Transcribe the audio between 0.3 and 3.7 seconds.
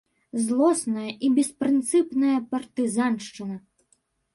Злосная і беспрынцыпная партызаншчына!